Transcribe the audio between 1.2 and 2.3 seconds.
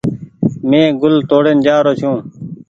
توڙين جآ رو ڇي۔